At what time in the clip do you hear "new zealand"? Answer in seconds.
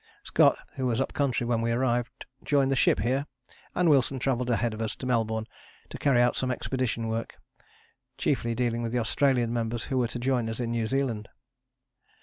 10.71-11.29